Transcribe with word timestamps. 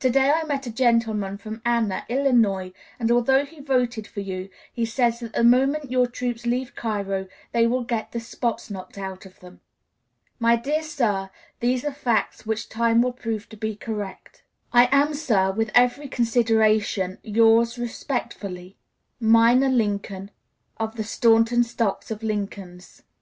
To 0.00 0.10
day 0.10 0.32
I 0.32 0.42
met 0.42 0.66
a 0.66 0.72
gentleman 0.72 1.38
from 1.38 1.62
Anna, 1.64 2.04
Illinois, 2.08 2.72
and 2.98 3.08
although 3.08 3.44
he 3.44 3.60
voted 3.60 4.04
for 4.04 4.18
you 4.18 4.48
he 4.72 4.84
says 4.84 5.20
that 5.20 5.32
the 5.34 5.44
moment 5.44 5.92
your 5.92 6.08
troops 6.08 6.44
leave 6.44 6.74
Cairo 6.74 7.28
they 7.52 7.68
will 7.68 7.84
get 7.84 8.10
the 8.10 8.18
spots 8.18 8.68
knocked 8.68 8.98
out 8.98 9.26
of 9.26 9.38
them. 9.38 9.60
My 10.40 10.56
dear 10.56 10.82
sir, 10.82 11.30
these 11.60 11.84
are 11.84 11.92
facts 11.94 12.44
which 12.44 12.68
time 12.68 13.00
will 13.00 13.12
prove 13.12 13.48
to 13.50 13.56
be 13.56 13.76
correct. 13.76 14.42
"I 14.72 14.88
am, 14.90 15.14
sir, 15.14 15.52
with 15.52 15.70
every 15.72 16.08
consideration, 16.08 17.18
yours 17.22 17.78
respectfully, 17.78 18.76
"MINOR 19.20 19.68
LINCOLN, 19.68 20.32
"Of 20.78 20.96
the 20.96 21.04
Staunton 21.04 21.62
stock 21.62 22.10
of 22.10 22.24
Lincolns." 22.24 23.04